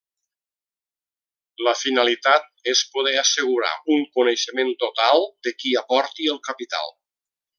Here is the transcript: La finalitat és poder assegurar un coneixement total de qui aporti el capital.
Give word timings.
La 1.67 1.73
finalitat 1.81 2.47
és 2.73 2.81
poder 2.95 3.13
assegurar 3.23 3.71
un 3.97 4.03
coneixement 4.17 4.75
total 4.87 5.29
de 5.49 5.57
qui 5.61 5.79
aporti 5.85 6.31
el 6.37 6.45
capital. 6.51 6.95